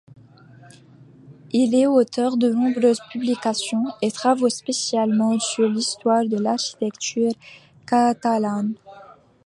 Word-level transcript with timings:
Il 1.51 1.75
est 1.75 1.85
auteur 1.85 2.35
de 2.35 2.49
nombreuses 2.51 3.01
publications 3.11 3.85
et 4.01 4.09
travaux, 4.11 4.49
spécialement 4.49 5.37
sur 5.37 5.69
l'histoire 5.69 6.25
de 6.25 6.37
l'architecture 6.37 7.33
catalane. 7.85 8.73